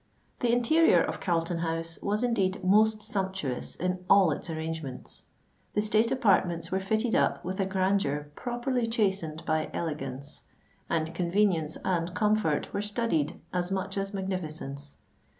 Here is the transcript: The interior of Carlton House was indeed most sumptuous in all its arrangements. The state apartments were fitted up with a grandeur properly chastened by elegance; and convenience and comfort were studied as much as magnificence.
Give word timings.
The 0.39 0.51
interior 0.51 0.99
of 0.99 1.19
Carlton 1.19 1.59
House 1.59 1.99
was 2.01 2.23
indeed 2.23 2.63
most 2.63 3.03
sumptuous 3.03 3.75
in 3.75 4.03
all 4.09 4.31
its 4.31 4.49
arrangements. 4.49 5.25
The 5.75 5.83
state 5.83 6.11
apartments 6.11 6.71
were 6.71 6.79
fitted 6.79 7.13
up 7.13 7.45
with 7.45 7.59
a 7.59 7.67
grandeur 7.67 8.31
properly 8.35 8.87
chastened 8.87 9.45
by 9.45 9.69
elegance; 9.75 10.45
and 10.89 11.13
convenience 11.13 11.77
and 11.85 12.15
comfort 12.15 12.73
were 12.73 12.81
studied 12.81 13.39
as 13.53 13.71
much 13.71 13.95
as 13.95 14.11
magnificence. 14.11 14.97